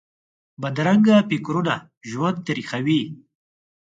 بدرنګه 0.61 1.15
فکرونه 1.29 1.75
ژوند 2.09 2.37
تریخوي 2.47 3.01